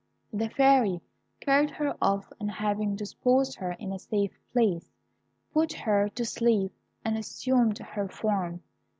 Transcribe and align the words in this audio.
The 0.33 0.49
Fairy 0.49 0.99
carried 1.41 1.69
her 1.69 1.95
off, 2.01 2.33
and 2.39 2.49
having 2.49 2.95
deposited 2.95 3.59
her 3.59 3.71
in 3.73 3.91
a 3.93 3.99
safe 3.99 4.35
place, 4.51 4.89
put 5.53 5.73
her 5.73 6.09
to 6.15 6.25
sleep, 6.25 6.73
and 7.05 7.19
assumed 7.19 7.77
her 7.77 8.07
form. 8.07 8.63